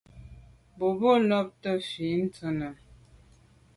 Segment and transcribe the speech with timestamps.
[0.77, 2.69] Boa bo lo bumte mfe ntàne.